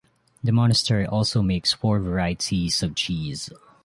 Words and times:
The 0.43 0.51
monastery 0.51 1.05
also 1.05 1.43
makes 1.43 1.73
four 1.73 1.99
varieties 1.99 2.81
of 2.81 2.95
cheese. 2.95 3.51